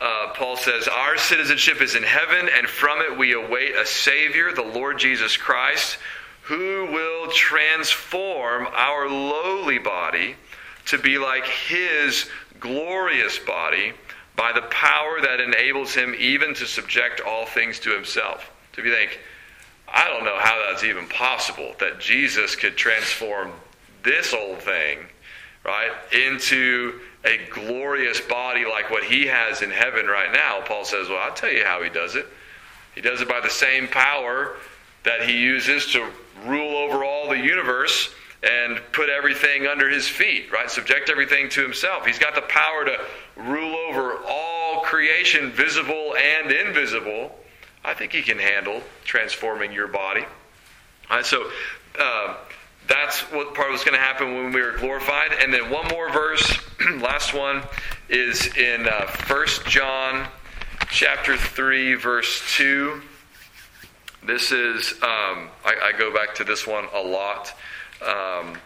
uh, 0.01 0.33
Paul 0.35 0.57
says, 0.57 0.87
Our 0.89 1.17
citizenship 1.17 1.81
is 1.81 1.95
in 1.95 2.03
heaven, 2.03 2.49
and 2.57 2.69
from 2.69 3.01
it 3.01 3.19
we 3.19 3.33
await 3.33 3.75
a 3.75 3.85
Savior, 3.85 4.53
the 4.53 4.63
Lord 4.63 4.99
Jesus 4.99 5.37
Christ, 5.37 5.99
who 6.43 6.89
will 6.93 7.31
transform 7.33 8.69
our 8.73 9.09
lowly 9.09 9.79
body 9.79 10.37
to 10.87 10.99
be 10.99 11.19
like 11.19 11.45
his 11.45 12.31
glorious 12.61 13.39
body 13.39 13.93
by 14.37 14.53
the 14.53 14.63
power 14.63 15.21
that 15.21 15.41
enables 15.41 15.95
him 15.95 16.15
even 16.19 16.55
to 16.55 16.67
subject 16.67 17.21
all 17.21 17.45
things 17.45 17.81
to 17.81 17.91
himself. 17.91 18.51
So 18.75 18.81
if 18.81 18.87
you 18.87 18.93
think, 18.93 19.19
I 19.93 20.05
don't 20.05 20.25
know 20.25 20.39
how 20.39 20.63
that's 20.69 20.85
even 20.85 21.09
possible 21.09 21.75
that 21.81 21.99
Jesus 21.99 22.55
could 22.55 22.77
transform 22.77 23.53
this 24.03 24.33
old 24.33 24.63
thing, 24.63 25.01
right, 25.65 25.91
into 26.13 27.01
a 27.25 27.39
glorious 27.51 28.21
body 28.21 28.65
like 28.65 28.91
what 28.91 29.05
he 29.05 29.27
has 29.27 29.63
in 29.63 29.71
heaven 29.71 30.07
right 30.07 30.33
now, 30.33 30.61
Paul 30.65 30.85
says, 30.85 31.09
Well, 31.09 31.19
I'll 31.19 31.35
tell 31.35 31.53
you 31.53 31.65
how 31.65 31.83
he 31.83 31.91
does 31.91 32.15
it. 32.15 32.27
He 32.95 33.01
does 33.01 33.21
it 33.21 33.29
by 33.29 33.41
the 33.41 33.51
same 33.51 33.89
power 33.89 34.57
that 35.05 35.29
he 35.29 35.39
uses 35.39 35.93
to 35.93 36.09
rule 36.47 36.77
over 36.77 37.05
all 37.05 37.29
the 37.29 37.39
universe 37.39 38.13
and 38.43 38.81
put 38.93 39.09
everything 39.09 39.67
under 39.67 39.89
his 39.89 40.07
feet, 40.07 40.53
right? 40.53 40.71
Subject 40.71 41.11
everything 41.11 41.49
to 41.51 41.63
himself. 41.63 42.07
He's 42.07 42.19
got 42.19 42.35
the 42.35 42.43
power 42.43 42.85
to 42.85 43.05
rule 43.37 43.75
over 43.89 44.19
all 44.29 44.83
creation, 44.83 45.51
visible 45.51 46.15
and 46.17 46.53
invisible. 46.53 47.37
I 47.85 47.95
think 47.95 48.13
he 48.13 48.23
can 48.23 48.39
handle 48.39 48.81
transforming 49.05 49.73
your 49.73 49.89
body. 49.89 50.25
All 51.11 51.17
right, 51.17 51.27
so 51.27 51.51
uh, 51.99 52.37
that's 52.89 53.21
what 53.33 53.55
part 53.55 53.71
was 53.71 53.85
going 53.85 53.95
to 53.95 54.01
happen 54.01 54.35
when 54.35 54.53
we 54.53 54.63
were 54.63 54.77
glorified. 54.77 55.33
And 55.41 55.53
then 55.53 55.71
one 55.71 55.87
more 55.89 56.11
verse, 56.11 56.59
last 57.01 57.35
one, 57.35 57.63
is 58.09 58.57
in 58.57 58.89
uh, 58.89 59.07
1 59.27 59.47
John 59.67 60.27
chapter 60.91 61.37
3, 61.37 61.95
verse 61.95 62.43
2. 62.57 63.01
This 64.25 64.53
is, 64.53 64.93
um, 64.95 65.49
I, 65.65 65.75
I, 65.85 65.93
go 65.99 66.13
back 66.13 66.35
to 66.37 66.45
this 66.45 66.67
one 66.67 66.87
a 66.95 67.01
lot. 67.01 67.55
Um, 68.05 68.59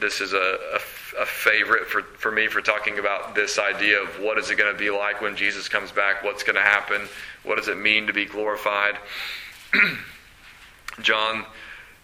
this 0.00 0.20
is 0.20 0.32
a, 0.32 0.36
a, 0.38 1.22
a, 1.22 1.26
favorite 1.26 1.86
for, 1.86 2.02
for 2.02 2.30
me 2.30 2.46
for 2.46 2.60
talking 2.60 2.98
about 2.98 3.34
this 3.34 3.58
idea 3.58 4.02
of 4.02 4.08
what 4.20 4.38
is 4.38 4.50
it 4.50 4.56
going 4.56 4.72
to 4.72 4.78
be 4.78 4.90
like 4.90 5.20
when 5.20 5.36
Jesus 5.36 5.68
comes 5.68 5.92
back? 5.92 6.24
What's 6.24 6.42
going 6.42 6.56
to 6.56 6.62
happen? 6.62 7.02
What 7.42 7.56
does 7.56 7.68
it 7.68 7.76
mean 7.76 8.06
to 8.06 8.12
be 8.12 8.24
glorified? 8.24 8.96
John 11.00 11.44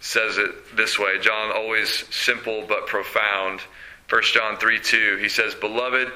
says 0.01 0.39
it 0.39 0.77
this 0.77 0.99
way. 0.99 1.19
John 1.21 1.51
always 1.55 2.05
simple 2.15 2.65
but 2.69 2.87
profound. 2.87 3.61
1 4.09 4.23
John 4.33 4.57
3 4.57 4.81
2, 4.81 5.17
he 5.17 5.29
says, 5.29 5.55
Beloved, 5.55 6.11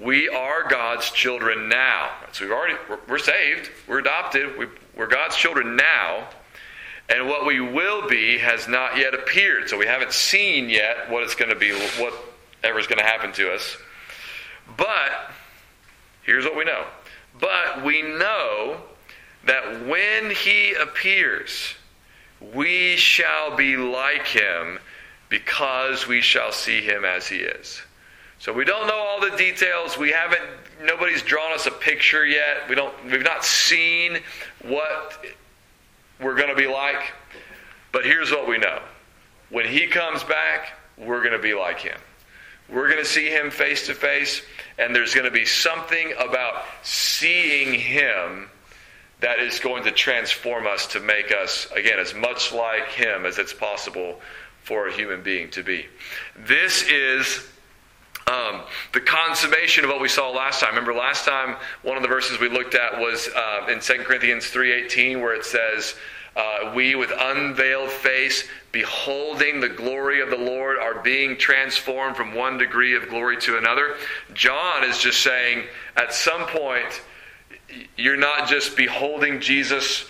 we 0.00 0.28
are 0.28 0.68
God's 0.68 1.10
children 1.10 1.68
now. 1.68 2.10
So 2.32 2.44
we've 2.44 2.52
already 2.52 2.74
we're 3.08 3.18
saved, 3.18 3.70
we're 3.86 3.98
adopted, 3.98 4.70
we're 4.96 5.06
God's 5.06 5.36
children 5.36 5.76
now. 5.76 6.28
And 7.08 7.28
what 7.28 7.46
we 7.46 7.60
will 7.60 8.08
be 8.08 8.38
has 8.38 8.66
not 8.66 8.98
yet 8.98 9.14
appeared. 9.14 9.68
So 9.68 9.78
we 9.78 9.86
haven't 9.86 10.12
seen 10.12 10.68
yet 10.68 11.08
what 11.08 11.22
it's 11.22 11.36
going 11.36 11.50
to 11.50 11.56
be, 11.56 11.70
whatever's 11.72 12.88
going 12.88 12.98
to 12.98 13.04
happen 13.04 13.32
to 13.34 13.52
us. 13.52 13.76
But 14.76 15.30
here's 16.22 16.44
what 16.44 16.56
we 16.56 16.64
know. 16.64 16.84
But 17.38 17.84
we 17.84 18.02
know 18.02 18.80
that 19.44 19.86
when 19.86 20.32
he 20.32 20.74
appears, 20.74 21.76
we 22.40 22.96
shall 22.96 23.56
be 23.56 23.76
like 23.76 24.26
him 24.26 24.78
because 25.28 26.06
we 26.06 26.20
shall 26.20 26.52
see 26.52 26.80
him 26.80 27.04
as 27.04 27.26
he 27.26 27.36
is. 27.36 27.80
So 28.38 28.52
we 28.52 28.64
don't 28.64 28.86
know 28.86 28.98
all 28.98 29.20
the 29.20 29.36
details. 29.36 29.96
We 29.96 30.10
haven't 30.10 30.42
nobody's 30.82 31.22
drawn 31.22 31.52
us 31.52 31.66
a 31.66 31.70
picture 31.70 32.26
yet. 32.26 32.68
We 32.68 32.74
don't 32.74 32.92
we've 33.06 33.22
not 33.22 33.44
seen 33.44 34.18
what 34.62 35.24
we're 36.20 36.36
going 36.36 36.50
to 36.50 36.54
be 36.54 36.66
like. 36.66 37.12
But 37.92 38.04
here's 38.04 38.30
what 38.30 38.46
we 38.46 38.58
know. 38.58 38.80
When 39.50 39.66
he 39.66 39.86
comes 39.86 40.22
back, 40.24 40.74
we're 40.98 41.20
going 41.20 41.32
to 41.32 41.42
be 41.42 41.54
like 41.54 41.80
him. 41.80 41.98
We're 42.68 42.88
going 42.90 43.02
to 43.02 43.08
see 43.08 43.28
him 43.28 43.50
face 43.50 43.86
to 43.86 43.94
face 43.94 44.42
and 44.78 44.94
there's 44.94 45.14
going 45.14 45.24
to 45.24 45.30
be 45.30 45.44
something 45.44 46.12
about 46.18 46.64
seeing 46.82 47.78
him 47.78 48.50
that 49.20 49.38
is 49.38 49.58
going 49.58 49.84
to 49.84 49.90
transform 49.90 50.66
us 50.66 50.86
to 50.88 51.00
make 51.00 51.32
us, 51.32 51.68
again, 51.74 51.98
as 51.98 52.14
much 52.14 52.52
like 52.52 52.88
Him 52.88 53.24
as 53.24 53.38
it's 53.38 53.54
possible 53.54 54.20
for 54.62 54.88
a 54.88 54.92
human 54.92 55.22
being 55.22 55.50
to 55.50 55.62
be. 55.62 55.86
This 56.36 56.82
is 56.82 57.46
um, 58.26 58.62
the 58.92 59.00
consummation 59.00 59.84
of 59.84 59.90
what 59.90 60.00
we 60.00 60.08
saw 60.08 60.30
last 60.30 60.60
time. 60.60 60.70
Remember, 60.70 60.92
last 60.92 61.24
time 61.24 61.56
one 61.82 61.96
of 61.96 62.02
the 62.02 62.08
verses 62.08 62.40
we 62.40 62.48
looked 62.48 62.74
at 62.74 62.98
was 62.98 63.28
uh, 63.28 63.66
in 63.70 63.80
2 63.80 64.02
Corinthians 64.04 64.44
3.18 64.46 65.20
where 65.20 65.34
it 65.34 65.44
says, 65.44 65.94
uh, 66.34 66.72
we 66.74 66.94
with 66.94 67.10
unveiled 67.16 67.90
face, 67.90 68.46
beholding 68.70 69.58
the 69.58 69.68
glory 69.68 70.20
of 70.20 70.28
the 70.28 70.36
Lord, 70.36 70.76
are 70.76 71.00
being 71.00 71.38
transformed 71.38 72.14
from 72.14 72.34
one 72.34 72.58
degree 72.58 72.94
of 72.94 73.08
glory 73.08 73.38
to 73.38 73.56
another. 73.56 73.96
John 74.34 74.84
is 74.84 74.98
just 74.98 75.22
saying, 75.22 75.64
at 75.96 76.12
some 76.12 76.42
point, 76.46 77.00
you're 77.96 78.16
not 78.16 78.48
just 78.48 78.76
beholding 78.76 79.40
Jesus 79.40 80.06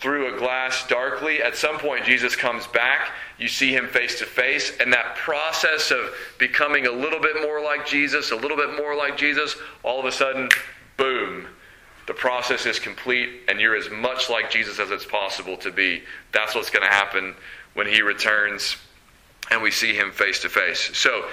through 0.00 0.34
a 0.34 0.38
glass 0.38 0.86
darkly. 0.86 1.42
At 1.42 1.56
some 1.56 1.78
point, 1.78 2.04
Jesus 2.04 2.36
comes 2.36 2.66
back. 2.68 3.10
You 3.38 3.48
see 3.48 3.74
him 3.74 3.88
face 3.88 4.18
to 4.20 4.26
face. 4.26 4.72
And 4.80 4.92
that 4.92 5.16
process 5.16 5.90
of 5.90 6.14
becoming 6.38 6.86
a 6.86 6.92
little 6.92 7.20
bit 7.20 7.42
more 7.42 7.62
like 7.62 7.86
Jesus, 7.86 8.30
a 8.30 8.36
little 8.36 8.56
bit 8.56 8.76
more 8.76 8.96
like 8.96 9.16
Jesus, 9.16 9.56
all 9.82 9.98
of 9.98 10.06
a 10.06 10.12
sudden, 10.12 10.48
boom, 10.96 11.46
the 12.06 12.14
process 12.14 12.64
is 12.64 12.78
complete, 12.78 13.42
and 13.48 13.60
you're 13.60 13.76
as 13.76 13.90
much 13.90 14.30
like 14.30 14.50
Jesus 14.50 14.78
as 14.78 14.90
it's 14.90 15.04
possible 15.04 15.56
to 15.58 15.70
be. 15.70 16.02
That's 16.32 16.54
what's 16.54 16.70
going 16.70 16.86
to 16.86 16.94
happen 16.94 17.34
when 17.74 17.86
he 17.86 18.02
returns 18.02 18.76
and 19.50 19.62
we 19.62 19.70
see 19.70 19.94
him 19.94 20.10
face 20.10 20.40
to 20.40 20.48
face. 20.48 20.96
So, 20.96 21.24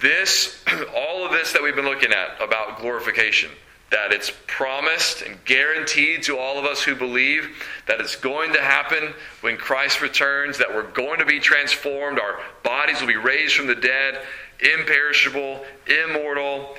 this, 0.00 0.62
all 0.96 1.24
of 1.24 1.32
this 1.32 1.52
that 1.52 1.62
we've 1.62 1.76
been 1.76 1.84
looking 1.84 2.12
at 2.12 2.40
about 2.40 2.80
glorification, 2.80 3.50
that 3.90 4.12
it's 4.12 4.32
promised 4.46 5.22
and 5.22 5.42
guaranteed 5.44 6.22
to 6.24 6.38
all 6.38 6.58
of 6.58 6.64
us 6.64 6.82
who 6.82 6.94
believe 6.94 7.48
that 7.86 8.00
it's 8.00 8.16
going 8.16 8.52
to 8.52 8.60
happen 8.60 9.14
when 9.42 9.56
Christ 9.56 10.02
returns, 10.02 10.58
that 10.58 10.74
we're 10.74 10.90
going 10.90 11.20
to 11.20 11.26
be 11.26 11.38
transformed, 11.38 12.18
our 12.18 12.40
bodies 12.64 13.00
will 13.00 13.08
be 13.08 13.16
raised 13.16 13.54
from 13.54 13.68
the 13.68 13.76
dead, 13.76 14.20
imperishable, 14.60 15.64
immortal, 15.86 16.76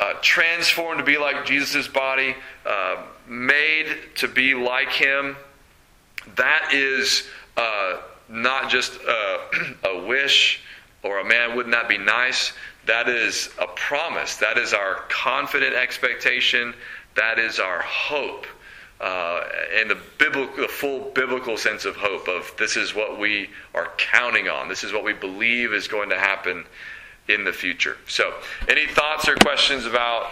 uh, 0.00 0.14
transformed 0.20 0.98
to 0.98 1.04
be 1.04 1.18
like 1.18 1.44
Jesus' 1.44 1.86
body, 1.86 2.34
uh, 2.66 3.04
made 3.28 3.96
to 4.16 4.28
be 4.28 4.54
like 4.54 4.90
Him. 4.90 5.36
That 6.36 6.70
is 6.72 7.24
uh, 7.56 7.98
not 8.28 8.68
just 8.68 8.94
a, 9.02 9.40
a 9.84 10.06
wish 10.06 10.60
or 11.02 11.20
a 11.20 11.24
man, 11.24 11.56
wouldn't 11.56 11.74
that 11.74 11.88
be 11.88 11.98
nice? 11.98 12.52
That 12.88 13.06
is 13.06 13.50
a 13.60 13.66
promise. 13.66 14.36
That 14.36 14.56
is 14.56 14.72
our 14.72 15.04
confident 15.10 15.74
expectation. 15.74 16.74
That 17.16 17.38
is 17.38 17.60
our 17.60 17.80
hope. 17.82 18.46
Uh, 18.98 19.44
and 19.78 19.90
the 19.90 19.98
biblical, 20.16 20.56
the 20.56 20.68
full 20.68 21.10
biblical 21.10 21.58
sense 21.58 21.84
of 21.84 21.96
hope 21.96 22.28
of 22.28 22.50
this 22.58 22.78
is 22.78 22.94
what 22.94 23.20
we 23.20 23.50
are 23.74 23.90
counting 23.98 24.48
on. 24.48 24.68
This 24.68 24.84
is 24.84 24.92
what 24.94 25.04
we 25.04 25.12
believe 25.12 25.74
is 25.74 25.86
going 25.86 26.08
to 26.08 26.18
happen 26.18 26.64
in 27.28 27.44
the 27.44 27.52
future. 27.52 27.98
So, 28.08 28.32
any 28.68 28.86
thoughts 28.86 29.28
or 29.28 29.36
questions 29.36 29.84
about 29.84 30.30